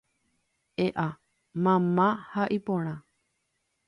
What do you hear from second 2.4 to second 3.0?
iporã